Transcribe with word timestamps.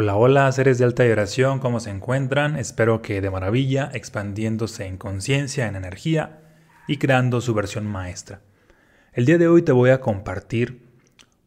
Hola, 0.00 0.14
hola, 0.14 0.52
seres 0.52 0.78
de 0.78 0.84
alta 0.84 1.02
vibración, 1.02 1.58
¿cómo 1.58 1.80
se 1.80 1.90
encuentran? 1.90 2.54
Espero 2.54 3.02
que 3.02 3.20
de 3.20 3.32
maravilla, 3.32 3.90
expandiéndose 3.92 4.86
en 4.86 4.96
conciencia, 4.96 5.66
en 5.66 5.74
energía 5.74 6.38
y 6.86 6.98
creando 6.98 7.40
su 7.40 7.52
versión 7.52 7.84
maestra. 7.84 8.40
El 9.12 9.26
día 9.26 9.38
de 9.38 9.48
hoy 9.48 9.62
te 9.62 9.72
voy 9.72 9.90
a 9.90 10.00
compartir 10.00 10.86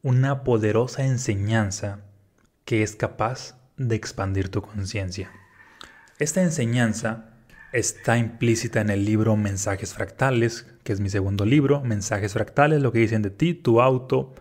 una 0.03 0.43
poderosa 0.43 1.05
enseñanza 1.05 2.01
que 2.65 2.83
es 2.83 2.97
capaz 2.97 3.55
de 3.77 3.95
expandir 3.95 4.49
tu 4.49 4.61
conciencia. 4.61 5.31
Esta 6.19 6.41
enseñanza 6.41 7.29
está 7.71 8.17
implícita 8.17 8.81
en 8.81 8.89
el 8.89 9.05
libro 9.05 9.37
Mensajes 9.37 9.93
Fractales, 9.93 10.67
que 10.83 10.91
es 10.91 10.99
mi 10.99 11.09
segundo 11.09 11.45
libro, 11.45 11.79
Mensajes 11.83 12.33
Fractales, 12.33 12.81
lo 12.81 12.91
que 12.91 12.99
dicen 12.99 13.21
de 13.21 13.29
ti, 13.29 13.53
tu 13.53 13.79
auto, 13.79 14.35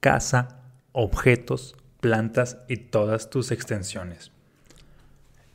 casa, 0.00 0.60
objetos, 0.92 1.76
plantas 2.02 2.58
y 2.68 2.78
todas 2.78 3.30
tus 3.30 3.52
extensiones. 3.52 4.32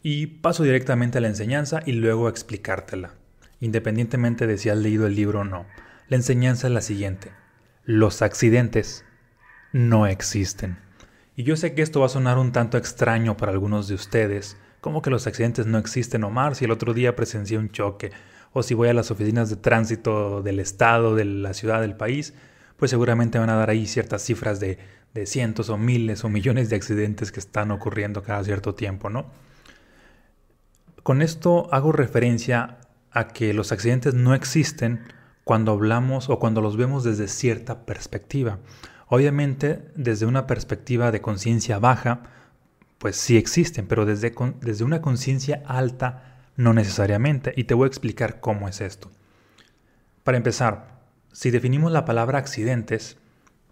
Y 0.02 0.28
paso 0.28 0.64
directamente 0.64 1.18
a 1.18 1.22
la 1.22 1.28
enseñanza 1.28 1.82
y 1.86 1.92
luego 1.92 2.26
a 2.26 2.30
explicártela, 2.30 3.16
independientemente 3.60 4.48
de 4.48 4.58
si 4.58 4.70
has 4.70 4.78
leído 4.78 5.06
el 5.06 5.16
libro 5.16 5.42
o 5.42 5.44
no. 5.44 5.68
La 6.08 6.16
enseñanza 6.16 6.68
es 6.68 6.74
la 6.74 6.82
siguiente. 6.82 7.34
Los 7.84 8.22
accidentes 8.22 9.04
no 9.74 10.08
existen. 10.08 10.80
Y 11.36 11.44
yo 11.44 11.58
sé 11.58 11.76
que 11.76 11.82
esto 11.82 12.00
va 12.00 12.06
a 12.06 12.10
sonar 12.10 12.38
un 12.38 12.54
tanto 12.54 12.78
extraño 12.78 13.36
para 13.36 13.52
algunos 13.52 13.90
de 13.90 13.96
ustedes, 13.96 14.56
como 14.80 15.02
que 15.02 15.10
los 15.10 15.28
accidentes 15.28 15.66
no 15.66 15.78
existen, 15.78 16.24
Omar, 16.24 16.56
si 16.56 16.64
el 16.64 16.72
otro 16.72 16.94
día 16.94 17.18
presencié 17.18 17.58
un 17.58 17.72
choque, 17.72 18.12
o 18.54 18.64
si 18.64 18.74
voy 18.74 18.88
a 18.88 18.94
las 18.94 19.12
oficinas 19.12 19.50
de 19.50 19.58
tránsito 19.58 20.42
del 20.42 20.62
estado, 20.62 21.14
de 21.14 21.26
la 21.26 21.54
ciudad, 21.54 21.82
del 21.82 21.98
país, 21.98 22.34
pues 22.78 22.92
seguramente 22.92 23.40
van 23.40 23.50
a 23.50 23.56
dar 23.56 23.70
ahí 23.70 23.88
ciertas 23.88 24.22
cifras 24.22 24.60
de 24.60 24.78
de 25.14 25.26
cientos 25.26 25.70
o 25.70 25.78
miles 25.78 26.24
o 26.24 26.30
millones 26.30 26.70
de 26.70 26.76
accidentes 26.76 27.32
que 27.32 27.40
están 27.40 27.72
ocurriendo 27.72 28.24
cada 28.24 28.44
cierto 28.44 28.76
tiempo, 28.76 29.10
¿no? 29.10 29.26
Con 31.04 31.22
esto 31.22 31.74
hago 31.74 31.92
referencia 31.92 32.78
a 33.12 33.30
que 33.30 33.54
los 33.54 33.72
accidentes 33.72 34.14
no 34.14 34.36
existen 34.36 35.02
cuando 35.44 35.72
hablamos 35.72 36.30
o 36.30 36.40
cuando 36.40 36.62
los 36.62 36.78
vemos 36.78 37.04
desde 37.04 37.28
cierta 37.28 37.86
perspectiva. 37.86 38.60
Obviamente, 39.08 39.90
desde 39.96 40.26
una 40.26 40.46
perspectiva 40.46 41.12
de 41.12 41.22
conciencia 41.22 41.80
baja, 41.80 42.24
pues 42.98 43.16
sí 43.16 43.38
existen, 43.38 43.88
pero 43.88 44.06
desde, 44.06 44.36
desde 44.62 44.84
una 44.84 45.02
conciencia 45.02 45.64
alta 45.66 46.42
no 46.58 46.74
necesariamente. 46.74 47.54
Y 47.56 47.64
te 47.64 47.74
voy 47.74 47.86
a 47.86 47.88
explicar 47.88 48.42
cómo 48.42 48.68
es 48.68 48.82
esto. 48.82 49.10
Para 50.24 50.38
empezar, 50.38 50.97
si 51.38 51.52
definimos 51.52 51.92
la 51.92 52.04
palabra 52.04 52.40
accidentes, 52.40 53.16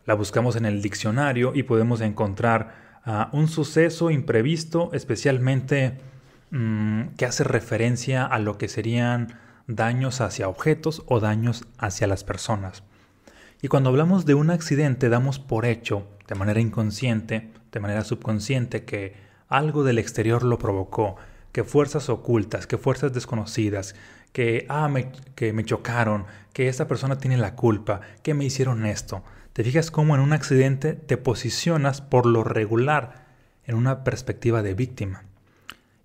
la 0.06 0.14
buscamos 0.14 0.56
en 0.56 0.68
el 0.68 0.84
diccionario 0.84 1.52
y 1.56 1.64
podemos 1.64 2.00
encontrar 2.00 3.00
ah, 3.06 3.32
un 3.34 3.48
suceso 3.48 4.12
imprevisto, 4.12 4.92
especialmente 4.94 5.98
mm, 6.52 7.16
que 7.18 7.26
hace 7.26 7.44
referencia 7.44 8.24
a 8.24 8.38
lo 8.38 8.60
que 8.60 8.68
serían 8.68 9.40
daños 9.66 10.22
hacia 10.22 10.48
objetos 10.48 11.02
o 11.08 11.20
daños 11.20 11.66
hacia 11.80 12.06
las 12.06 12.24
personas. 12.24 12.84
Y 13.64 13.68
cuando 13.68 13.90
hablamos 13.90 14.28
de 14.28 14.36
un 14.36 14.52
accidente 14.52 15.10
damos 15.10 15.40
por 15.40 15.66
hecho, 15.66 16.08
de 16.28 16.36
manera 16.36 16.60
inconsciente, 16.60 17.50
de 17.72 17.80
manera 17.80 18.04
subconsciente, 18.04 18.86
que 18.86 19.16
algo 19.48 19.84
del 19.84 19.98
exterior 19.98 20.44
lo 20.44 20.60
provocó, 20.60 21.16
que 21.52 21.64
fuerzas 21.64 22.10
ocultas, 22.10 22.68
que 22.68 22.78
fuerzas 22.78 23.12
desconocidas, 23.12 23.96
que, 24.36 24.66
ah, 24.68 24.94
que 25.34 25.54
me 25.54 25.64
chocaron, 25.64 26.26
que 26.52 26.68
esta 26.68 26.90
persona 26.90 27.18
tiene 27.18 27.38
la 27.38 27.56
culpa, 27.56 28.02
que 28.22 28.34
me 28.34 28.44
hicieron 28.44 28.86
esto. 28.86 29.24
Te 29.54 29.64
fijas 29.64 29.92
cómo 29.92 30.14
en 30.14 30.20
un 30.20 30.34
accidente 30.34 30.92
te 30.92 31.16
posicionas 31.16 32.02
por 32.02 32.26
lo 32.26 32.44
regular 32.44 33.28
en 33.64 33.76
una 33.76 34.04
perspectiva 34.04 34.62
de 34.62 34.74
víctima. 34.74 35.24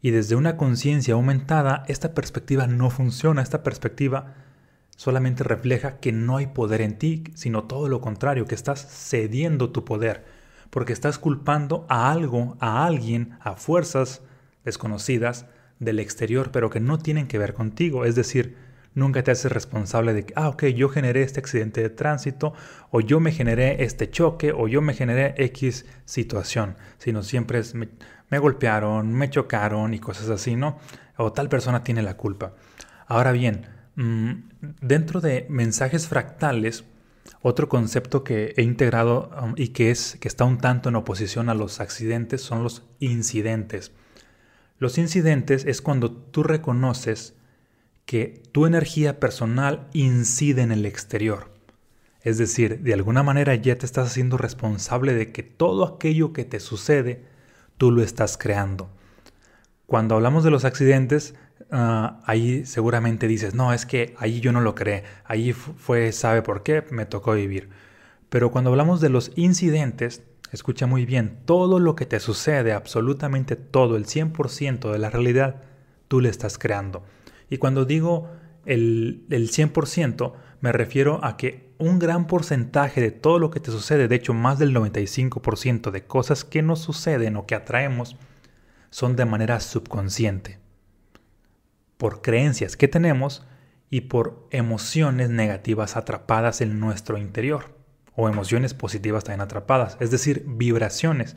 Y 0.00 0.12
desde 0.12 0.36
una 0.36 0.56
conciencia 0.56 1.14
aumentada, 1.14 1.82
esta 1.88 2.14
perspectiva 2.14 2.68
no 2.68 2.88
funciona, 2.90 3.42
esta 3.42 3.64
perspectiva 3.64 4.34
solamente 4.94 5.42
refleja 5.42 5.98
que 5.98 6.12
no 6.12 6.36
hay 6.36 6.46
poder 6.46 6.82
en 6.82 6.98
ti, 6.98 7.24
sino 7.34 7.64
todo 7.64 7.88
lo 7.88 8.00
contrario, 8.00 8.46
que 8.46 8.54
estás 8.54 8.86
cediendo 8.86 9.70
tu 9.70 9.84
poder, 9.84 10.24
porque 10.70 10.92
estás 10.92 11.18
culpando 11.18 11.84
a 11.88 12.12
algo, 12.12 12.56
a 12.60 12.86
alguien, 12.86 13.36
a 13.40 13.56
fuerzas 13.56 14.22
desconocidas 14.64 15.46
del 15.80 15.98
exterior, 15.98 16.50
pero 16.52 16.70
que 16.70 16.78
no 16.78 16.98
tienen 16.98 17.26
que 17.26 17.38
ver 17.38 17.54
contigo. 17.54 18.04
Es 18.04 18.14
decir, 18.14 18.56
Nunca 18.92 19.22
te 19.22 19.30
haces 19.30 19.52
responsable 19.52 20.12
de 20.12 20.24
que, 20.24 20.34
ah, 20.36 20.48
ok, 20.48 20.64
yo 20.66 20.88
generé 20.88 21.22
este 21.22 21.38
accidente 21.38 21.80
de 21.80 21.90
tránsito, 21.90 22.54
o 22.90 23.00
yo 23.00 23.20
me 23.20 23.30
generé 23.30 23.84
este 23.84 24.10
choque, 24.10 24.52
o 24.52 24.66
yo 24.66 24.82
me 24.82 24.94
generé 24.94 25.34
X 25.36 25.86
situación, 26.04 26.76
sino 26.98 27.22
siempre 27.22 27.60
es, 27.60 27.74
me, 27.74 27.88
golpearon, 28.38 29.14
me 29.14 29.30
chocaron 29.30 29.94
y 29.94 30.00
cosas 30.00 30.28
así, 30.28 30.56
¿no? 30.56 30.78
O 31.16 31.32
tal 31.32 31.48
persona 31.48 31.84
tiene 31.84 32.02
la 32.02 32.16
culpa. 32.16 32.54
Ahora 33.06 33.30
bien, 33.30 33.66
mm, 33.94 34.32
dentro 34.80 35.20
de 35.20 35.46
mensajes 35.48 36.08
fractales, 36.08 36.84
otro 37.42 37.68
concepto 37.68 38.24
que 38.24 38.54
he 38.56 38.62
integrado 38.62 39.30
um, 39.40 39.54
y 39.56 39.68
que, 39.68 39.92
es, 39.92 40.16
que 40.20 40.26
está 40.26 40.44
un 40.44 40.58
tanto 40.58 40.88
en 40.88 40.96
oposición 40.96 41.48
a 41.48 41.54
los 41.54 41.80
accidentes 41.80 42.40
son 42.42 42.64
los 42.64 42.82
incidentes. 42.98 43.92
Los 44.80 44.96
incidentes 44.96 45.66
es 45.66 45.82
cuando 45.82 46.10
tú 46.10 46.42
reconoces 46.42 47.34
que 48.06 48.42
tu 48.50 48.64
energía 48.64 49.20
personal 49.20 49.90
incide 49.92 50.62
en 50.62 50.72
el 50.72 50.86
exterior. 50.86 51.52
Es 52.22 52.38
decir, 52.38 52.80
de 52.80 52.94
alguna 52.94 53.22
manera 53.22 53.54
ya 53.54 53.76
te 53.76 53.84
estás 53.84 54.08
haciendo 54.08 54.38
responsable 54.38 55.12
de 55.12 55.32
que 55.32 55.42
todo 55.42 55.84
aquello 55.84 56.32
que 56.32 56.46
te 56.46 56.60
sucede, 56.60 57.26
tú 57.76 57.90
lo 57.90 58.02
estás 58.02 58.38
creando. 58.38 58.88
Cuando 59.84 60.14
hablamos 60.14 60.44
de 60.44 60.50
los 60.50 60.64
accidentes, 60.64 61.34
ah, 61.70 62.22
ahí 62.24 62.64
seguramente 62.64 63.28
dices, 63.28 63.54
no, 63.54 63.74
es 63.74 63.84
que 63.84 64.14
ahí 64.16 64.40
yo 64.40 64.50
no 64.50 64.62
lo 64.62 64.74
creé, 64.74 65.04
ahí 65.26 65.52
fue, 65.52 66.10
sabe 66.12 66.40
por 66.40 66.62
qué, 66.62 66.86
me 66.90 67.04
tocó 67.04 67.34
vivir. 67.34 67.68
Pero 68.30 68.50
cuando 68.50 68.70
hablamos 68.70 69.02
de 69.02 69.10
los 69.10 69.30
incidentes, 69.36 70.22
escucha 70.52 70.86
muy 70.86 71.06
bien, 71.06 71.38
todo 71.44 71.78
lo 71.78 71.94
que 71.94 72.06
te 72.06 72.20
sucede, 72.20 72.72
absolutamente 72.72 73.56
todo, 73.56 73.96
el 73.96 74.06
100% 74.06 74.90
de 74.90 74.98
la 74.98 75.10
realidad, 75.10 75.62
tú 76.08 76.20
le 76.20 76.28
estás 76.28 76.58
creando. 76.58 77.04
Y 77.48 77.58
cuando 77.58 77.84
digo 77.84 78.30
el, 78.66 79.26
100%, 79.28 80.32
me 80.60 80.72
refiero 80.72 81.24
a 81.24 81.36
que 81.36 81.70
un 81.78 81.98
gran 81.98 82.26
porcentaje 82.26 83.00
de 83.00 83.10
todo 83.10 83.38
lo 83.38 83.50
que 83.50 83.60
te 83.60 83.70
sucede, 83.70 84.08
de 84.08 84.16
hecho 84.16 84.34
más 84.34 84.58
del 84.58 84.74
95% 84.74 85.90
de 85.90 86.04
cosas 86.04 86.44
que 86.44 86.62
nos 86.62 86.80
suceden 86.80 87.36
o 87.36 87.46
que 87.46 87.54
atraemos, 87.54 88.16
son 88.90 89.16
de 89.16 89.24
manera 89.24 89.60
subconsciente, 89.60 90.58
por 91.96 92.22
creencias 92.22 92.76
que 92.76 92.88
tenemos 92.88 93.46
y 93.88 94.02
por 94.02 94.46
emociones 94.50 95.30
negativas 95.30 95.96
atrapadas 95.96 96.60
en 96.60 96.80
nuestro 96.80 97.18
interior, 97.18 97.79
o 98.20 98.28
emociones 98.28 98.74
positivas 98.74 99.24
también 99.24 99.40
atrapadas, 99.40 99.96
es 99.98 100.10
decir, 100.10 100.44
vibraciones. 100.46 101.36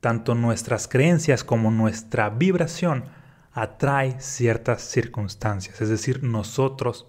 Tanto 0.00 0.34
nuestras 0.34 0.88
creencias 0.88 1.44
como 1.44 1.70
nuestra 1.70 2.30
vibración 2.30 3.04
atrae 3.52 4.20
ciertas 4.20 4.82
circunstancias, 4.82 5.80
es 5.80 5.88
decir, 5.88 6.24
nosotros 6.24 7.06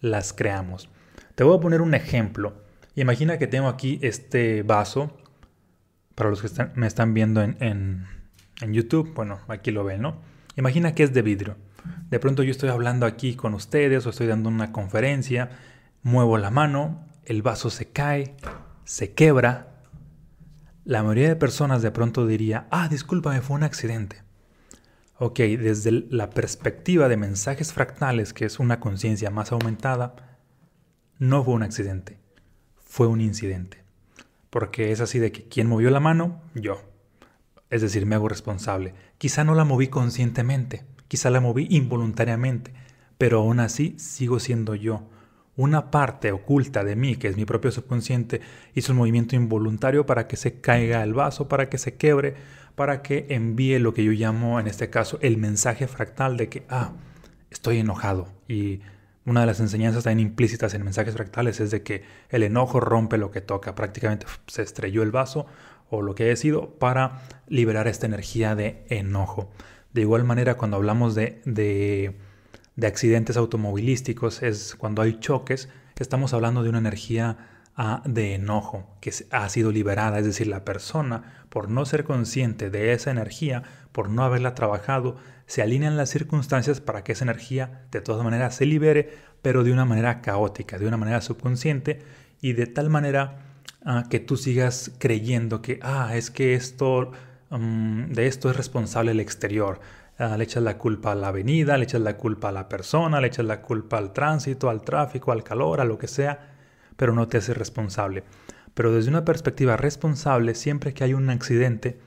las 0.00 0.32
creamos. 0.32 0.90
Te 1.36 1.44
voy 1.44 1.56
a 1.56 1.60
poner 1.60 1.80
un 1.80 1.94
ejemplo. 1.94 2.54
Imagina 2.96 3.38
que 3.38 3.46
tengo 3.46 3.68
aquí 3.68 4.00
este 4.02 4.62
vaso, 4.62 5.16
para 6.16 6.30
los 6.30 6.42
que 6.42 6.48
me 6.74 6.88
están 6.88 7.14
viendo 7.14 7.40
en, 7.42 7.56
en 7.60 8.74
YouTube, 8.74 9.14
bueno, 9.14 9.38
aquí 9.46 9.70
lo 9.70 9.84
ven, 9.84 10.02
¿no? 10.02 10.20
Imagina 10.56 10.94
que 10.94 11.04
es 11.04 11.14
de 11.14 11.22
vidrio. 11.22 11.56
De 12.10 12.18
pronto 12.18 12.42
yo 12.42 12.50
estoy 12.50 12.70
hablando 12.70 13.06
aquí 13.06 13.36
con 13.36 13.54
ustedes 13.54 14.04
o 14.04 14.10
estoy 14.10 14.26
dando 14.26 14.48
una 14.48 14.72
conferencia, 14.72 15.50
muevo 16.02 16.36
la 16.38 16.50
mano, 16.50 17.07
el 17.28 17.42
vaso 17.42 17.68
se 17.68 17.90
cae, 17.90 18.34
se 18.84 19.12
quebra. 19.12 19.82
La 20.84 21.02
mayoría 21.02 21.28
de 21.28 21.36
personas 21.36 21.82
de 21.82 21.90
pronto 21.90 22.26
diría, 22.26 22.66
ah, 22.70 22.88
discúlpame, 22.88 23.42
fue 23.42 23.56
un 23.56 23.62
accidente. 23.62 24.22
Ok, 25.18 25.40
desde 25.40 26.06
la 26.10 26.30
perspectiva 26.30 27.08
de 27.08 27.18
mensajes 27.18 27.72
fractales, 27.74 28.32
que 28.32 28.46
es 28.46 28.58
una 28.58 28.80
conciencia 28.80 29.30
más 29.30 29.52
aumentada, 29.52 30.38
no 31.18 31.44
fue 31.44 31.54
un 31.54 31.62
accidente, 31.62 32.18
fue 32.76 33.06
un 33.08 33.20
incidente. 33.20 33.84
Porque 34.48 34.90
es 34.90 35.00
así 35.00 35.18
de 35.18 35.30
que 35.30 35.46
quien 35.48 35.66
movió 35.66 35.90
la 35.90 36.00
mano, 36.00 36.40
yo. 36.54 36.80
Es 37.68 37.82
decir, 37.82 38.06
me 38.06 38.14
hago 38.14 38.30
responsable. 38.30 38.94
Quizá 39.18 39.44
no 39.44 39.54
la 39.54 39.64
moví 39.64 39.88
conscientemente, 39.88 40.86
quizá 41.08 41.28
la 41.28 41.40
moví 41.40 41.66
involuntariamente, 41.68 42.72
pero 43.18 43.40
aún 43.40 43.60
así 43.60 43.98
sigo 43.98 44.40
siendo 44.40 44.74
yo. 44.74 45.10
Una 45.58 45.90
parte 45.90 46.30
oculta 46.30 46.84
de 46.84 46.94
mí, 46.94 47.16
que 47.16 47.26
es 47.26 47.36
mi 47.36 47.44
propio 47.44 47.72
subconsciente, 47.72 48.40
hizo 48.74 48.92
un 48.92 48.98
movimiento 48.98 49.34
involuntario 49.34 50.06
para 50.06 50.28
que 50.28 50.36
se 50.36 50.60
caiga 50.60 51.02
el 51.02 51.14
vaso, 51.14 51.48
para 51.48 51.68
que 51.68 51.78
se 51.78 51.96
quebre, 51.96 52.36
para 52.76 53.02
que 53.02 53.26
envíe 53.30 53.80
lo 53.80 53.92
que 53.92 54.04
yo 54.04 54.12
llamo 54.12 54.60
en 54.60 54.68
este 54.68 54.88
caso 54.88 55.18
el 55.20 55.36
mensaje 55.36 55.88
fractal 55.88 56.36
de 56.36 56.48
que, 56.48 56.62
ah, 56.68 56.92
estoy 57.50 57.78
enojado. 57.78 58.28
Y 58.46 58.82
una 59.24 59.40
de 59.40 59.46
las 59.46 59.58
enseñanzas 59.58 60.04
también 60.04 60.28
implícitas 60.28 60.74
en 60.74 60.84
mensajes 60.84 61.14
fractales 61.14 61.58
es 61.58 61.72
de 61.72 61.82
que 61.82 62.04
el 62.28 62.44
enojo 62.44 62.78
rompe 62.78 63.18
lo 63.18 63.32
que 63.32 63.40
toca. 63.40 63.74
Prácticamente 63.74 64.26
se 64.46 64.62
estrelló 64.62 65.02
el 65.02 65.10
vaso 65.10 65.46
o 65.90 66.02
lo 66.02 66.14
que 66.14 66.22
haya 66.22 66.36
sido 66.36 66.78
para 66.78 67.22
liberar 67.48 67.88
esta 67.88 68.06
energía 68.06 68.54
de 68.54 68.84
enojo. 68.90 69.50
De 69.92 70.02
igual 70.02 70.22
manera, 70.22 70.54
cuando 70.54 70.76
hablamos 70.76 71.16
de, 71.16 71.42
de, 71.44 72.14
de 72.78 72.86
accidentes 72.86 73.36
automovilísticos, 73.36 74.40
es 74.44 74.76
cuando 74.76 75.02
hay 75.02 75.18
choques, 75.18 75.68
estamos 75.96 76.32
hablando 76.32 76.62
de 76.62 76.68
una 76.68 76.78
energía 76.78 77.36
ah, 77.74 78.02
de 78.04 78.36
enojo 78.36 78.86
que 79.00 79.12
ha 79.32 79.48
sido 79.48 79.72
liberada, 79.72 80.20
es 80.20 80.24
decir, 80.24 80.46
la 80.46 80.64
persona, 80.64 81.42
por 81.48 81.68
no 81.68 81.84
ser 81.84 82.04
consciente 82.04 82.70
de 82.70 82.92
esa 82.92 83.10
energía, 83.10 83.64
por 83.90 84.08
no 84.08 84.22
haberla 84.22 84.54
trabajado, 84.54 85.16
se 85.46 85.60
alinean 85.60 85.96
las 85.96 86.10
circunstancias 86.10 86.80
para 86.80 87.02
que 87.02 87.12
esa 87.12 87.24
energía 87.24 87.82
de 87.90 88.00
todas 88.00 88.22
maneras 88.22 88.54
se 88.54 88.64
libere, 88.64 89.10
pero 89.42 89.64
de 89.64 89.72
una 89.72 89.84
manera 89.84 90.20
caótica, 90.20 90.78
de 90.78 90.86
una 90.86 90.96
manera 90.96 91.20
subconsciente 91.20 91.98
y 92.40 92.52
de 92.52 92.68
tal 92.68 92.90
manera 92.90 93.38
ah, 93.84 94.04
que 94.08 94.20
tú 94.20 94.36
sigas 94.36 94.92
creyendo 94.98 95.62
que, 95.62 95.80
ah, 95.82 96.12
es 96.14 96.30
que 96.30 96.54
esto, 96.54 97.10
mm, 97.50 98.12
de 98.12 98.28
esto 98.28 98.48
es 98.50 98.56
responsable 98.56 99.10
el 99.10 99.18
exterior. 99.18 99.80
Ah, 100.18 100.36
le 100.36 100.44
echas 100.44 100.62
la 100.62 100.76
culpa 100.76 101.12
a 101.12 101.14
la 101.14 101.28
avenida, 101.28 101.78
le 101.78 101.84
echas 101.84 102.00
la 102.00 102.16
culpa 102.16 102.48
a 102.48 102.52
la 102.52 102.68
persona, 102.68 103.20
le 103.20 103.28
echas 103.28 103.46
la 103.46 103.62
culpa 103.62 103.98
al 103.98 104.12
tránsito, 104.12 104.68
al 104.68 104.82
tráfico, 104.82 105.30
al 105.30 105.44
calor, 105.44 105.80
a 105.80 105.84
lo 105.84 105.96
que 105.96 106.08
sea, 106.08 106.56
pero 106.96 107.14
no 107.14 107.28
te 107.28 107.38
haces 107.38 107.56
responsable. 107.56 108.24
Pero 108.74 108.92
desde 108.92 109.10
una 109.10 109.24
perspectiva 109.24 109.76
responsable, 109.76 110.54
siempre 110.56 110.92
que 110.92 111.04
hay 111.04 111.14
un 111.14 111.30
accidente 111.30 112.00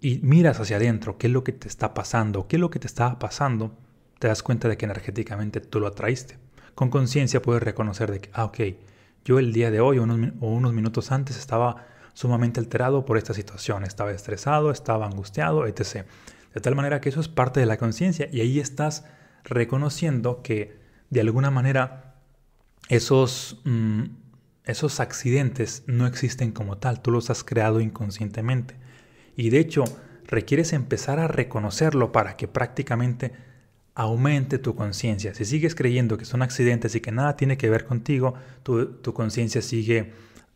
y 0.00 0.18
miras 0.22 0.60
hacia 0.60 0.76
adentro 0.76 1.16
qué 1.18 1.28
es 1.28 1.32
lo 1.32 1.44
que 1.44 1.52
te 1.52 1.66
está 1.66 1.94
pasando, 1.94 2.46
qué 2.46 2.56
es 2.56 2.60
lo 2.60 2.70
que 2.70 2.78
te 2.78 2.86
estaba 2.86 3.18
pasando, 3.18 3.76
te 4.18 4.28
das 4.28 4.42
cuenta 4.42 4.68
de 4.68 4.76
que 4.76 4.84
energéticamente 4.84 5.60
tú 5.60 5.80
lo 5.80 5.86
atraíste. 5.86 6.38
Con 6.74 6.90
conciencia 6.90 7.40
puedes 7.40 7.62
reconocer 7.62 8.10
de 8.10 8.20
que, 8.20 8.30
ah, 8.34 8.44
ok, 8.44 8.58
yo 9.24 9.38
el 9.38 9.52
día 9.52 9.70
de 9.70 9.80
hoy 9.80 9.98
unos, 9.98 10.32
o 10.40 10.48
unos 10.48 10.74
minutos 10.74 11.10
antes 11.10 11.38
estaba 11.38 11.86
sumamente 12.12 12.60
alterado 12.60 13.04
por 13.04 13.18
esta 13.18 13.34
situación, 13.34 13.84
estaba 13.84 14.10
estresado, 14.10 14.70
estaba 14.70 15.06
angustiado, 15.06 15.66
etc. 15.66 16.06
De 16.56 16.62
tal 16.62 16.74
manera 16.74 17.02
que 17.02 17.10
eso 17.10 17.20
es 17.20 17.28
parte 17.28 17.60
de 17.60 17.66
la 17.66 17.76
conciencia 17.76 18.30
y 18.32 18.40
ahí 18.40 18.60
estás 18.60 19.04
reconociendo 19.44 20.40
que 20.42 20.78
de 21.10 21.20
alguna 21.20 21.50
manera 21.50 22.14
esos, 22.88 23.60
mm, 23.64 24.04
esos 24.64 24.98
accidentes 25.00 25.84
no 25.86 26.06
existen 26.06 26.52
como 26.52 26.78
tal, 26.78 27.02
tú 27.02 27.10
los 27.10 27.28
has 27.28 27.44
creado 27.44 27.82
inconscientemente. 27.82 28.74
Y 29.36 29.50
de 29.50 29.58
hecho, 29.58 29.84
requieres 30.24 30.72
empezar 30.72 31.18
a 31.18 31.28
reconocerlo 31.28 32.10
para 32.10 32.38
que 32.38 32.48
prácticamente 32.48 33.32
aumente 33.94 34.56
tu 34.56 34.74
conciencia. 34.74 35.34
Si 35.34 35.44
sigues 35.44 35.74
creyendo 35.74 36.16
que 36.16 36.24
son 36.24 36.40
accidentes 36.40 36.94
y 36.94 37.02
que 37.02 37.12
nada 37.12 37.36
tiene 37.36 37.58
que 37.58 37.68
ver 37.68 37.84
contigo, 37.84 38.32
tu, 38.62 39.12
conciencia 39.12 39.60
sigue 39.60 40.14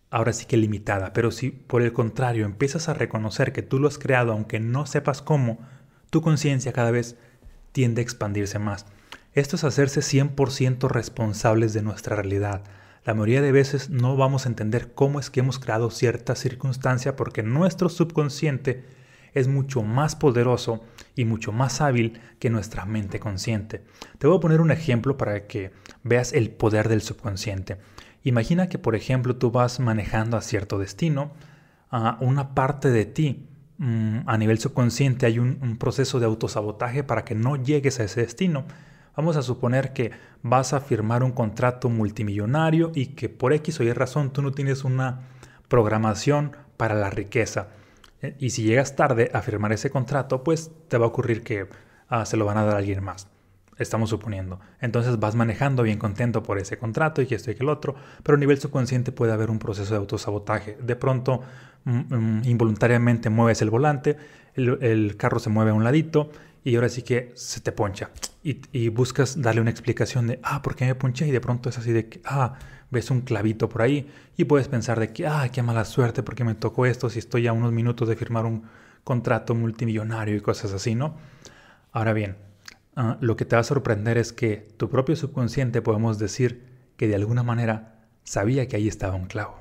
ahora 0.09 0.33
sí 0.33 0.47
que 0.47 0.57
limitada. 0.57 1.13
Pero 1.13 1.31
si 1.31 1.51
por 1.51 1.83
el 1.83 1.93
contrario 1.93 2.47
empiezas 2.47 2.89
a 2.89 2.95
reconocer 2.95 3.53
que 3.53 3.61
tú 3.61 3.79
lo 3.79 3.87
has 3.87 3.99
creado, 3.99 4.33
aunque 4.33 4.61
no 4.61 4.87
sepas 4.87 5.21
cómo, 5.21 5.59
tu 6.11 6.21
conciencia 6.23 6.73
cada 6.73 6.91
vez 6.91 7.17
tiende 7.73 8.01
a 8.01 8.03
expandirse 8.03 8.59
más. 8.59 8.87
Esto 9.33 9.57
es 9.57 9.65
hacerse 9.65 10.01
100% 10.01 10.89
responsables 10.89 11.73
de 11.73 11.83
nuestra 11.83 12.17
realidad. 12.17 12.65
La 13.05 13.15
mayoría 13.15 13.43
de 13.43 13.53
veces 13.53 13.89
no 13.89 14.17
vamos 14.17 14.45
a 14.45 14.49
entender 14.49 14.93
cómo 14.93 15.21
es 15.21 15.31
que 15.31 15.41
hemos 15.41 15.59
creado 15.59 15.91
cierta 15.91 16.35
circunstancia 16.35 17.17
porque 17.17 17.43
nuestro 17.43 17.89
subconsciente 17.89 18.85
es 19.33 19.49
mucho 19.49 19.83
más 19.83 20.17
poderoso 20.17 20.83
y 21.15 21.25
mucho 21.25 21.53
más 21.53 21.81
hábil 21.81 22.21
que 22.39 22.51
nuestra 22.51 22.85
mente 22.85 23.21
consciente. 23.21 23.85
Te 24.19 24.27
voy 24.27 24.37
a 24.37 24.41
poner 24.41 24.61
un 24.61 24.71
ejemplo 24.71 25.17
para 25.17 25.47
que 25.47 25.71
veas 26.03 26.33
el 26.33 26.51
poder 26.51 26.89
del 26.89 27.03
subconsciente. 27.03 27.79
Imagina 28.23 28.69
que, 28.69 28.79
por 28.79 28.97
ejemplo, 28.97 29.37
tú 29.37 29.51
vas 29.51 29.81
manejando 29.81 30.37
a 30.37 30.43
cierto 30.43 30.79
destino, 30.79 31.33
a 31.91 32.19
una 32.21 32.55
parte 32.55 32.91
de 32.91 33.07
ti, 33.07 33.49
mm, 33.81 34.21
a 34.27 34.39
nivel 34.39 34.59
subconsciente, 34.61 35.27
hay 35.27 35.39
un, 35.39 35.77
proceso 35.79 36.21
de 36.21 36.27
autosabotaje 36.27 37.03
para 37.03 37.25
que 37.25 37.35
no 37.35 37.57
llegues 37.57 37.99
a 37.99 38.05
ese 38.05 38.21
destino. 38.21 38.65
Vamos 39.17 39.37
a 39.37 39.43
suponer 39.43 39.93
que 39.93 40.13
vas 40.43 40.73
a 40.73 40.81
firmar 40.81 41.25
un 41.25 41.33
contrato 41.33 41.89
multimillonario 41.89 42.93
y 42.95 43.07
que 43.09 43.29
por 43.29 43.53
X 43.53 43.81
o 43.81 43.83
Y 43.83 43.93
razón 43.93 44.33
tú 44.33 44.43
no 44.43 44.53
tienes 44.53 44.85
una 44.85 45.23
programación 45.69 46.53
para 46.77 46.95
la 46.95 47.11
riqueza. 47.11 47.69
Y 48.39 48.51
si 48.51 48.63
llegas 48.63 48.95
tarde 48.97 49.31
a 49.35 49.43
firmar 49.43 49.73
ese 49.73 49.91
contrato, 49.91 50.45
pues 50.45 50.71
te 50.89 50.99
va 50.99 51.07
a 51.07 51.09
ocurrir 51.09 51.43
que 51.43 51.67
ah, 52.09 52.25
se 52.25 52.37
lo 52.37 52.45
van 52.45 52.59
a 52.59 52.65
dar 52.65 52.77
a 52.77 52.79
alguien 52.79 53.03
más. 53.03 53.29
Estamos 53.81 54.11
suponiendo. 54.11 54.61
Entonces 54.83 55.19
vas 55.19 55.35
manejando 55.35 55.83
bien 55.83 55.99
contento 55.99 56.43
por 56.43 56.59
ese 56.59 56.77
contrato 56.77 57.23
y 57.23 57.27
que 57.27 57.35
esto 57.35 57.51
y 57.51 57.55
que 57.55 57.63
el 57.63 57.71
otro, 57.71 57.95
pero 58.23 58.37
a 58.37 58.39
nivel 58.39 58.61
subconsciente 58.61 59.11
puede 59.11 59.33
haber 59.33 59.51
un 59.51 59.59
proceso 59.59 59.95
de 59.95 59.99
autosabotaje. 60.01 60.77
De 60.83 60.97
pronto, 60.97 61.41
mm, 61.85 62.15
mm, 62.15 62.43
involuntariamente 62.45 63.31
mueves 63.31 63.63
el 63.63 63.71
volante, 63.71 64.19
el, 64.55 65.17
carro 65.17 65.39
se 65.39 65.49
mueve 65.49 65.71
a 65.71 65.75
un 65.75 65.83
ladito 65.83 66.31
y 66.63 66.75
ahora 66.75 66.91
sí 66.91 67.01
que 67.01 67.33
se 67.35 67.61
te 67.63 67.73
poncha. 67.73 68.11
Y, 68.43 68.89
buscas 68.91 69.41
darle 69.41 69.63
una 69.63 69.71
explicación 69.71 70.27
de, 70.27 70.41
ah, 70.43 70.61
¿por 70.61 70.77
qué 70.77 70.85
me 70.85 70.95
ponché? 70.95 71.27
Y 71.27 71.31
de 71.31 71.41
pronto 71.41 71.71
es 71.71 71.79
así 71.79 71.91
de 71.93 72.07
que, 72.11 72.21
ah, 72.27 72.59
ves 72.91 73.11
un 73.11 73.23
clavito 73.23 73.71
por 73.71 73.81
ahí 73.81 74.11
y 74.37 74.45
puedes 74.45 74.69
pensar 74.69 75.01
de 75.01 75.11
que, 75.11 75.27
ah, 75.27 75.49
qué 75.51 75.63
mala 75.63 75.87
suerte 75.87 76.23
porque 76.23 76.45
me 76.45 76.55
tocó 76.55 76.85
esto 76.85 77.09
si 77.09 77.19
estoy 77.19 77.47
a 77.47 77.55
unos 77.55 77.73
minutos 77.73 78.07
de 78.11 78.17
firmar 78.17 78.45
un 78.45 78.65
contrato 79.05 79.55
multimillonario 79.55 80.37
y 80.37 80.41
cosas 80.43 80.75
así, 80.75 80.95
¿no? 80.95 81.17
Ahora 81.93 82.13
bien, 82.13 82.37
ah, 82.97 83.19
lo 83.21 83.37
que 83.37 83.45
te 83.45 83.57
va 83.57 83.61
a 83.61 83.65
sorprender 83.65 84.19
es 84.19 84.33
que 84.33 84.69
tu 84.77 84.89
propio 84.89 85.17
subconsciente 85.17 85.83
podemos 85.83 86.19
decir 86.19 86.65
que 86.97 87.09
de 87.09 87.15
alguna 87.15 87.43
manera 87.43 88.07
sabía 88.25 88.69
que 88.69 88.77
ahí 88.77 88.89
estaba 88.89 89.15
un 89.15 89.27
clavo. 89.27 89.61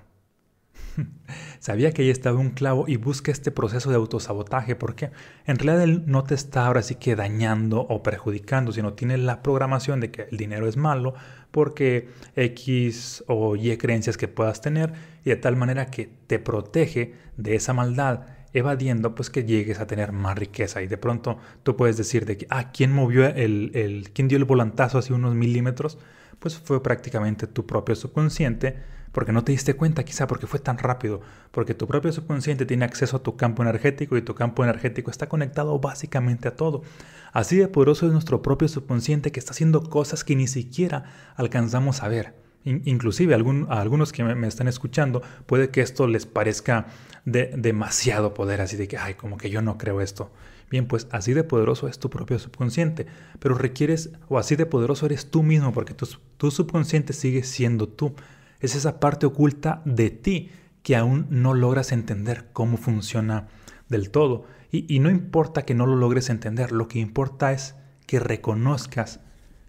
Sabía 1.60 1.92
que 1.92 2.02
ahí 2.02 2.10
estaba 2.10 2.40
un 2.40 2.52
clavo 2.52 2.86
y 2.88 2.98
busca 2.98 3.31
este 3.31 3.52
proceso 3.52 3.90
de 3.90 3.96
autosabotaje. 3.96 4.76
Porque 4.76 5.12
en 5.46 5.58
realidad 5.58 5.84
él 5.84 6.04
no 6.06 6.24
te 6.24 6.36
está 6.36 6.68
ahora 6.68 6.81
sí 6.81 6.96
que 6.96 7.16
dañando 7.16 7.81
o 7.81 8.04
perjudicando, 8.04 8.72
sino 8.72 8.94
tiene 8.94 9.18
la 9.18 9.42
programación 9.42 10.00
de 10.00 10.12
que 10.12 10.28
el 10.31 10.38
dinero 10.38 10.68
es 10.68 10.78
malo 10.78 11.14
porque 11.52 12.10
X 12.36 13.24
o 13.28 13.56
Y 13.56 13.76
creencias 13.78 14.18
que 14.18 14.28
puedas 14.28 14.62
tener 14.62 14.94
y 15.24 15.30
de 15.31 15.36
tal 15.36 15.56
manera 15.56 15.88
que 15.88 16.10
te 16.28 16.40
protege 16.40 17.16
de 17.38 17.56
esa 17.56 17.74
maldad 17.74 18.22
evadiendo 18.54 19.16
pues 19.16 19.30
que 19.30 19.44
llegues 19.44 19.80
a 19.80 19.88
tener 19.88 20.12
más 20.12 20.38
riqueza 20.38 20.81
y 20.81 20.88
de 20.88 20.98
pronto 20.98 21.38
tú 21.63 21.75
puedes 21.75 21.98
decir 21.98 22.25
de 22.25 22.38
que 22.38 22.48
ah 22.50 22.72
quién 22.72 22.92
movió 22.92 23.25
el, 23.25 23.72
el 23.74 24.12
quién 24.13 24.28
dio 24.28 24.38
el 24.38 24.46
volantazo 24.46 24.98
hacia 24.98 25.16
unos 25.16 25.36
milímetros 25.36 25.98
pues 26.40 26.57
fue 26.57 26.81
prácticamente 26.81 27.48
tu 27.48 27.66
propio 27.66 27.96
subconsciente 27.96 28.78
porque 29.12 29.31
no 29.31 29.44
te 29.44 29.51
diste 29.51 29.74
cuenta 29.74 30.04
quizá 30.04 30.28
porque 30.28 30.48
fue 30.48 30.60
tan 30.60 30.78
rápido, 30.78 31.22
porque 31.51 31.74
tu 31.74 31.88
propio 31.88 32.12
subconsciente 32.12 32.66
tiene 32.66 32.86
acceso 32.86 33.18
a 33.18 33.24
tu 33.24 33.36
campo 33.36 33.63
energético 33.63 34.18
y 34.18 34.22
tu 34.22 34.36
campo 34.36 34.63
energético 34.63 35.10
está 35.12 35.28
conectado 35.28 35.80
básicamente 35.80 36.48
a 36.48 36.56
todo. 36.56 36.83
Así 37.31 37.57
de 37.57 37.68
poderoso 37.68 38.06
es 38.06 38.14
nuestro 38.14 38.42
propio 38.42 38.68
subconsciente 38.68 39.31
que 39.31 39.40
está 39.40 39.52
haciendo 39.52 39.90
cosas 39.90 40.23
que 40.23 40.35
ni 40.35 40.47
siquiera 40.47 41.06
alcanzamos 41.35 42.04
a 42.04 42.07
ver. 42.07 42.48
Inclusive 42.85 43.33
a 43.33 43.81
algunos 43.81 44.11
que 44.11 44.23
me, 44.23 44.47
están 44.47 44.68
escuchando 44.68 45.21
puede 45.45 45.69
que 45.69 45.81
esto 45.81 46.07
les 46.07 46.26
parezca 46.26 46.88
de 47.26 47.54
demasiado 47.57 48.33
poder, 48.33 48.61
así 48.61 48.78
de 48.78 48.88
que, 48.88 48.97
ay, 48.97 49.16
como 49.16 49.38
que 49.38 49.49
yo 49.49 49.61
no 49.61 49.78
creo 49.78 50.02
esto. 50.02 50.31
Bien, 50.69 50.88
pues 50.88 51.07
así 51.11 51.33
de 51.33 51.44
poderoso 51.44 51.88
es 51.88 51.99
tu 51.99 52.09
propio 52.09 52.38
subconsciente, 52.38 53.07
pero 53.40 53.56
requieres, 53.56 54.11
o 54.28 54.38
así 54.38 54.56
de 54.56 54.66
poderoso 54.66 55.07
eres 55.07 55.31
tú 55.31 55.42
mismo, 55.42 55.73
porque 55.73 55.94
tu, 55.94 56.07
tu 56.38 56.52
subconsciente 56.52 57.14
sigue 57.14 57.44
siendo 57.44 57.88
tú 57.88 58.14
es 58.59 58.76
esa 58.76 58.99
parte 58.99 59.26
oculta 59.26 59.81
de 59.85 60.09
ti 60.09 60.52
que 60.83 60.95
aún 60.95 61.28
no 61.30 61.54
logras 61.54 61.92
entender 61.92 62.47
cómo 62.54 62.78
funciona 62.78 63.47
del 63.88 64.11
todo. 64.11 64.45
Y, 64.71 64.99
no 64.99 65.09
importa 65.09 65.64
que 65.64 65.73
no 65.73 65.88
lo 65.88 65.95
logres 65.95 66.30
entender, 66.30 66.71
lo 66.71 66.88
que 66.88 66.99
importa 66.99 67.52
es 67.52 67.76
que 68.06 68.19
reconozcas 68.19 69.19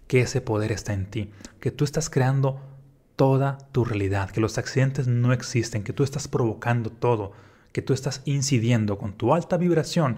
que 0.07 0.21
ese 0.21 0.41
poder 0.41 0.71
está 0.71 0.93
en 0.93 1.07
ti, 1.07 1.31
que 1.59 1.71
tú 1.71 1.85
estás 1.85 2.09
creando 2.09 2.61
toda 3.21 3.59
tu 3.71 3.85
realidad, 3.85 4.31
que 4.31 4.41
los 4.41 4.57
accidentes 4.57 5.05
no 5.05 5.31
existen, 5.31 5.83
que 5.83 5.93
tú 5.93 6.03
estás 6.03 6.27
provocando 6.27 6.89
todo, 6.89 7.33
que 7.71 7.83
tú 7.83 7.93
estás 7.93 8.23
incidiendo 8.25 8.97
con 8.97 9.13
tu 9.13 9.35
alta 9.35 9.57
vibración 9.57 10.17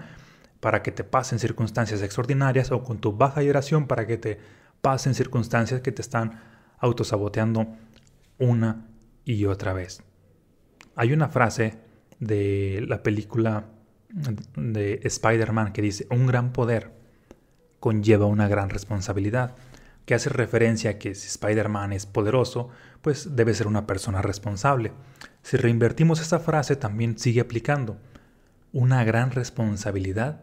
para 0.62 0.82
que 0.84 0.94
te 0.94 1.04
pasen 1.04 1.38
circunstancias 1.38 2.02
extraordinarias 2.02 2.72
o 2.72 2.82
con 2.82 3.00
tu 3.00 3.12
baja 3.12 3.42
vibración 3.42 3.88
para 3.88 4.08
que 4.08 4.18
te 4.18 4.40
pasen 4.80 5.16
circunstancias 5.16 5.82
que 5.82 5.92
te 5.92 6.02
están 6.02 6.40
autosaboteando 6.80 7.68
una 8.40 8.88
y 9.26 9.48
otra 9.48 9.74
vez. 9.74 10.02
Hay 10.96 11.12
una 11.12 11.28
frase 11.28 11.80
de 12.22 12.86
la 12.88 13.04
película 13.04 13.66
de 14.56 15.02
Spider-Man 15.04 15.74
que 15.74 15.82
dice, 15.82 16.08
un 16.10 16.26
gran 16.26 16.54
poder 16.54 16.94
conlleva 17.82 18.28
una 18.28 18.48
gran 18.48 18.70
responsabilidad, 18.70 19.58
que 20.06 20.16
hace 20.16 20.30
referencia 20.30 20.92
a 20.92 20.98
que 21.00 21.16
si 21.16 21.28
Spider-Man 21.28 21.94
es 21.94 22.06
poderoso, 22.06 22.70
pues 23.02 23.36
debe 23.36 23.54
ser 23.54 23.68
una 23.68 23.88
persona 23.88 24.22
responsable. 24.22 24.92
Si 25.42 25.58
reinvertimos 25.58 26.22
esa 26.22 26.40
frase 26.40 26.76
también 26.76 27.18
sigue 27.18 27.42
aplicando. 27.42 27.98
Una 28.72 29.04
gran 29.04 29.32
responsabilidad 29.32 30.42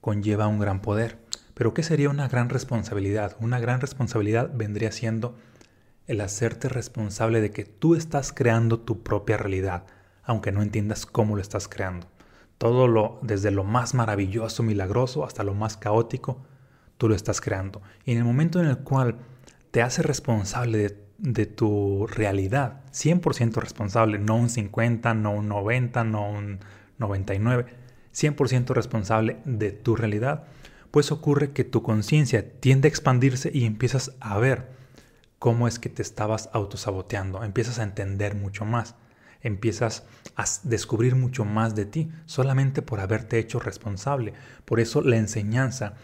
conlleva 0.00 0.48
un 0.48 0.58
gran 0.58 0.82
poder. 0.82 1.18
Pero 1.54 1.74
¿qué 1.74 1.82
sería 1.82 2.10
una 2.10 2.28
gran 2.28 2.48
responsabilidad? 2.48 3.36
Una 3.40 3.58
gran 3.60 3.80
responsabilidad 3.80 4.50
vendría 4.54 4.92
siendo 4.92 5.36
el 6.06 6.20
hacerte 6.20 6.68
responsable 6.68 7.40
de 7.40 7.50
que 7.50 7.64
tú 7.64 7.94
estás 7.94 8.32
creando 8.32 8.80
tu 8.80 9.02
propia 9.02 9.36
realidad 9.36 9.84
aunque 10.30 10.52
no 10.52 10.62
entiendas 10.62 11.06
cómo 11.06 11.34
lo 11.34 11.42
estás 11.42 11.66
creando. 11.66 12.06
Todo 12.56 12.86
lo, 12.86 13.18
desde 13.22 13.50
lo 13.50 13.64
más 13.64 13.94
maravilloso, 13.94 14.62
milagroso, 14.62 15.24
hasta 15.24 15.42
lo 15.42 15.54
más 15.54 15.76
caótico, 15.76 16.42
tú 17.00 17.08
lo 17.08 17.14
estás 17.14 17.40
creando. 17.40 17.80
Y 18.04 18.12
en 18.12 18.18
el 18.18 18.24
momento 18.24 18.60
en 18.60 18.66
el 18.66 18.76
cual 18.76 19.16
te 19.70 19.80
haces 19.80 20.04
responsable 20.04 20.76
de, 20.76 20.96
de 21.16 21.46
tu 21.46 22.06
realidad, 22.06 22.82
100% 22.92 23.54
responsable, 23.54 24.18
no 24.18 24.36
un 24.36 24.50
50, 24.50 25.14
no 25.14 25.32
un 25.32 25.48
90, 25.48 26.04
no 26.04 26.30
un 26.30 26.58
99, 26.98 27.64
100% 28.14 28.74
responsable 28.74 29.38
de 29.46 29.72
tu 29.72 29.96
realidad, 29.96 30.44
pues 30.90 31.10
ocurre 31.10 31.52
que 31.52 31.64
tu 31.64 31.82
conciencia 31.82 32.60
tiende 32.60 32.86
a 32.86 32.90
expandirse 32.90 33.50
y 33.50 33.64
empiezas 33.64 34.12
a 34.20 34.38
ver 34.38 34.68
cómo 35.38 35.68
es 35.68 35.78
que 35.78 35.88
te 35.88 36.02
estabas 36.02 36.50
autosaboteando, 36.52 37.42
empiezas 37.44 37.78
a 37.78 37.84
entender 37.84 38.34
mucho 38.34 38.66
más, 38.66 38.94
empiezas 39.40 40.04
a 40.36 40.44
descubrir 40.64 41.14
mucho 41.14 41.46
más 41.46 41.74
de 41.74 41.86
ti 41.86 42.10
solamente 42.26 42.82
por 42.82 43.00
haberte 43.00 43.38
hecho 43.38 43.58
responsable. 43.58 44.34
Por 44.66 44.80
eso 44.80 45.00
la 45.00 45.16
enseñanza 45.16 45.94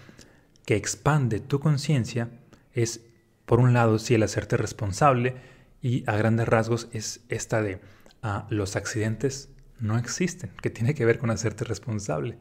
que 0.67 0.77
expande 0.77 1.41
tu 1.41 1.61
conciencia 1.61 2.29
es, 2.75 3.01
por 3.47 3.61
un 3.61 3.73
lado, 3.73 3.99
si 3.99 4.15
el 4.15 4.23
hacerte 4.23 4.59
responsable 4.59 5.37
y 5.81 6.05
a 6.07 6.17
grandes 6.17 6.49
rasgos 6.49 6.89
es 6.93 7.21
esta 7.29 7.63
de 7.63 7.81
ah, 8.23 8.47
los 8.51 8.77
accidentes 8.77 9.49
no 9.79 9.97
existen, 9.97 10.51
que 10.61 10.69
tiene 10.69 10.95
que 10.95 11.05
ver 11.05 11.19
con 11.19 11.31
hacerte 11.31 11.65
responsable. 11.65 12.37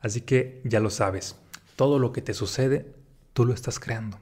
Así 0.00 0.20
que 0.22 0.60
ya 0.64 0.80
lo 0.80 0.90
sabes, 0.90 1.36
todo 1.76 1.98
lo 1.98 2.12
que 2.12 2.20
te 2.20 2.34
sucede, 2.34 2.92
tú 3.32 3.44
lo 3.44 3.54
estás 3.54 3.78
creando. 3.78 4.18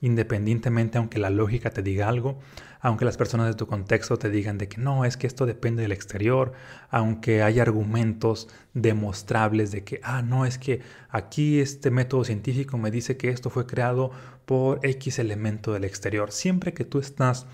Independientemente, 0.00 0.98
aunque 0.98 1.18
la 1.18 1.30
lógica 1.30 1.70
te 1.70 1.82
diga 1.82 2.08
algo, 2.08 2.38
aunque 2.80 3.04
las 3.04 3.16
personas 3.16 3.46
de 3.46 3.54
tu 3.54 3.66
contexto 3.66 4.18
te 4.18 4.28
digan 4.28 4.58
de 4.58 4.68
que 4.68 4.78
no, 4.78 5.04
es 5.04 5.16
que 5.16 5.26
esto 5.26 5.46
depende 5.46 5.82
del 5.82 5.92
exterior, 5.92 6.52
aunque 6.90 7.42
hay 7.42 7.60
argumentos 7.60 8.48
demostrables 8.74 9.70
de 9.70 9.84
que, 9.84 10.00
ah, 10.02 10.22
no, 10.22 10.44
es 10.44 10.58
que 10.58 10.82
aquí 11.08 11.60
este 11.60 11.90
método 11.90 12.24
científico 12.24 12.76
me 12.76 12.90
dice 12.90 13.16
que 13.16 13.30
esto 13.30 13.48
fue 13.48 13.66
creado 13.66 14.10
por 14.44 14.80
X 14.84 15.18
elemento 15.18 15.72
del 15.72 15.84
exterior. 15.84 16.32
Siempre 16.32 16.74
que 16.74 16.84
tú 16.84 16.98
estás 16.98 17.46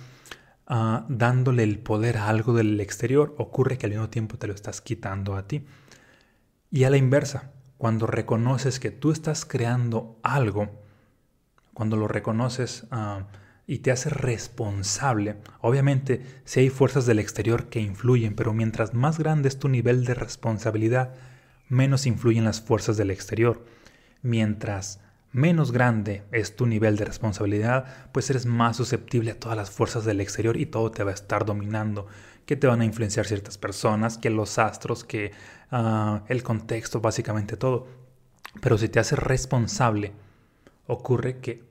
Ah, 0.73 1.04
dándole 1.09 1.64
el 1.64 1.80
poder 1.80 2.16
a 2.16 2.28
algo 2.28 2.52
del 2.52 2.80
exterior, 2.80 3.35
ocurre 3.38 3.76
que 3.76 3.87
al 3.87 3.90
mismo 3.90 4.09
tiempo 4.09 4.38
te 4.38 4.47
lo 4.47 4.54
estás 4.54 4.80
quitando 4.80 5.35
a 5.35 5.49
ti. 5.49 5.66
Y 6.70 6.85
a 6.85 6.90
la 6.90 6.97
inversa, 6.97 7.50
cuando 7.76 8.06
reconoces 8.06 8.78
que 8.78 8.92
tú 8.92 9.11
estás 9.11 9.44
creando 9.44 10.20
algo, 10.23 10.70
cuando 11.80 11.96
lo 11.96 12.08
reconoces 12.08 12.87
ah, 12.90 13.22
y 13.66 13.78
te 13.78 13.90
haces 13.90 14.12
responsable, 14.12 15.37
obviamente 15.62 16.20
si 16.44 16.60
hay 16.60 16.68
fuerzas 16.68 17.06
del 17.06 17.18
exterior 17.18 17.70
que 17.70 17.80
influyen, 17.80 18.34
pero 18.34 18.52
mientras 18.52 18.92
más 18.92 19.18
grande 19.18 19.49
es 19.49 19.58
tu 19.58 19.70
nivel 19.70 20.04
de 20.04 20.12
responsabilidad, 20.12 21.14
menos 21.70 22.04
influyen 22.04 22.44
las 22.44 22.60
fuerzas 22.60 22.99
del 22.99 23.10
exterior. 23.10 23.64
Mientras 24.20 25.00
menos 25.32 25.72
grande 25.72 26.22
es 26.32 26.54
tu 26.54 26.66
nivel 26.66 26.99
de 26.99 27.06
responsabilidad, 27.06 27.87
pues 28.12 28.28
eres 28.28 28.44
más 28.44 28.76
susceptible 28.76 29.30
a 29.30 29.40
todas 29.40 29.56
las 29.56 29.70
fuerzas 29.70 30.04
del 30.04 30.20
exterior 30.20 30.58
y 30.58 30.66
todo 30.66 30.90
te 30.90 31.02
va 31.02 31.12
a 31.12 31.14
estar 31.14 31.46
dominando, 31.46 32.08
que 32.44 32.56
te 32.56 32.66
van 32.66 32.82
a 32.82 32.84
influenciar 32.84 33.25
ciertas 33.25 33.56
personas, 33.56 34.18
que 34.18 34.28
los 34.28 34.58
astros, 34.58 35.02
que 35.02 35.32
ah, 35.70 36.25
el 36.28 36.42
contexto, 36.42 37.00
básicamente 37.00 37.56
todo. 37.56 37.87
Pero 38.60 38.76
si 38.76 38.90
te 38.90 39.00
haces 39.00 39.18
responsable, 39.18 40.12
ocurre 40.90 41.38
que 41.38 41.69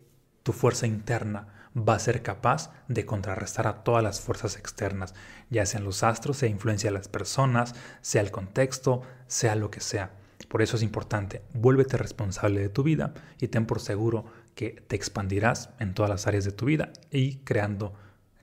tu 0.50 0.54
fuerza 0.54 0.88
interna 0.88 1.46
va 1.78 1.94
a 1.94 2.00
ser 2.00 2.24
capaz 2.24 2.72
de 2.88 3.06
contrarrestar 3.06 3.68
a 3.68 3.84
todas 3.84 4.04
las 4.04 4.20
fuerzas 4.20 4.58
externas, 4.58 5.14
ya 5.52 5.64
sean 5.68 5.84
los 5.84 6.02
astros, 6.02 6.38
sea 6.38 6.50
influencia 6.50 6.90
a 6.90 6.94
las 6.94 7.08
personas, 7.08 7.76
sea 8.02 8.24
el 8.24 8.32
contexto, 8.32 9.04
sea 9.28 9.56
lo 9.56 9.70
que 9.70 9.80
sea. 9.80 10.10
Por 10.48 10.64
eso 10.64 10.76
es 10.76 10.82
importante, 10.82 11.44
vuélvete 11.54 11.98
responsable 11.98 12.62
de 12.62 12.70
tu 12.70 12.82
vida 12.82 13.14
y 13.40 13.50
ten 13.50 13.68
por 13.68 13.80
seguro 13.80 14.26
que 14.56 14.84
te 14.88 14.96
expandirás 14.96 15.70
en 15.78 15.94
todas 15.94 16.10
las 16.10 16.26
áreas 16.26 16.46
de 16.46 16.52
tu 16.52 16.66
vida 16.66 16.94
y 17.12 17.36
creando, 17.44 17.94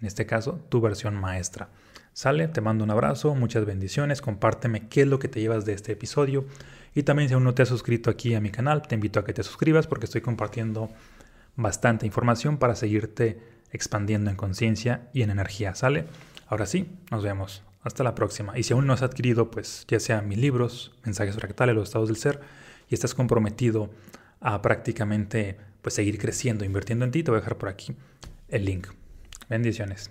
en 0.00 0.06
este 0.06 0.26
caso, 0.26 0.60
tu 0.68 0.80
versión 0.80 1.16
maestra. 1.16 1.70
Sale, 2.12 2.46
te 2.46 2.60
mando 2.60 2.84
un 2.84 2.92
abrazo, 2.92 3.34
muchas 3.34 3.64
bendiciones, 3.64 4.22
compárteme 4.22 4.86
qué 4.86 5.00
es 5.02 5.08
lo 5.08 5.18
que 5.18 5.26
te 5.26 5.40
llevas 5.40 5.64
de 5.64 5.72
este 5.72 5.90
episodio 5.90 6.46
y 6.94 7.02
también 7.02 7.28
si 7.28 7.34
aún 7.34 7.42
no 7.42 7.52
te 7.52 7.62
has 7.62 7.68
suscrito 7.68 8.10
aquí 8.10 8.36
a 8.36 8.40
mi 8.40 8.50
canal, 8.50 8.82
te 8.82 8.94
invito 8.94 9.18
a 9.18 9.24
que 9.24 9.32
te 9.32 9.42
suscribas 9.42 9.88
porque 9.88 10.06
estoy 10.06 10.20
compartiendo 10.20 10.88
bastante 11.56 12.06
información 12.06 12.58
para 12.58 12.76
seguirte 12.76 13.40
expandiendo 13.72 14.30
en 14.30 14.36
conciencia 14.36 15.08
y 15.12 15.22
en 15.22 15.30
energía. 15.30 15.74
¿Sale? 15.74 16.06
Ahora 16.46 16.66
sí, 16.66 16.88
nos 17.10 17.22
vemos. 17.22 17.62
Hasta 17.82 18.02
la 18.02 18.14
próxima. 18.14 18.58
Y 18.58 18.64
si 18.64 18.72
aún 18.72 18.86
no 18.86 18.92
has 18.92 19.02
adquirido, 19.02 19.50
pues 19.50 19.84
ya 19.88 20.00
sea 20.00 20.20
mis 20.20 20.38
libros, 20.38 20.92
mensajes 21.04 21.36
fractales, 21.36 21.74
los 21.74 21.88
estados 21.88 22.08
del 22.08 22.16
ser, 22.16 22.40
y 22.88 22.94
estás 22.94 23.14
comprometido 23.14 23.90
a 24.40 24.60
prácticamente 24.60 25.56
pues 25.82 25.94
seguir 25.94 26.18
creciendo, 26.18 26.64
invirtiendo 26.64 27.04
en 27.04 27.12
ti, 27.12 27.22
te 27.22 27.30
voy 27.30 27.38
a 27.38 27.40
dejar 27.40 27.58
por 27.58 27.68
aquí 27.68 27.94
el 28.48 28.64
link. 28.64 28.88
Bendiciones. 29.48 30.10